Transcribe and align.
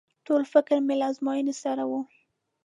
ټول 0.25 0.43
فکر 0.53 0.77
مې 0.87 0.95
له 0.99 1.05
ازموينې 1.11 1.53
سره 1.63 1.83
و. 1.89 1.91